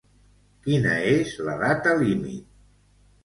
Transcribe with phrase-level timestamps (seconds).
[0.67, 2.47] Quina és la data límit?